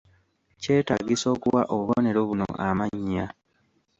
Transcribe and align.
Kyetaagisa 0.61 1.25
okuwa 1.35 1.61
obubonero 1.73 2.19
buno 2.29 2.47
amannya 2.67 3.25